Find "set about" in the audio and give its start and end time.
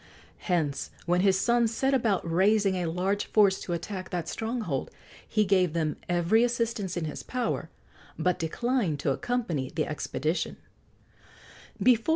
1.71-2.27